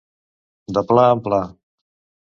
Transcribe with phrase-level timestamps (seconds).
[0.77, 1.43] De pla en pla.